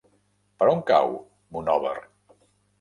Per 0.61 0.69
on 0.71 0.81
cau 0.93 1.15
Monòver? 1.59 1.95